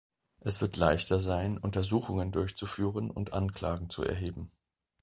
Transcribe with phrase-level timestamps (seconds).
[0.39, 4.51] Es wird leichter sein, Untersuchungen durchzuführen und Anklagen zu erheben.